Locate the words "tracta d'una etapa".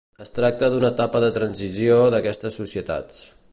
0.37-1.21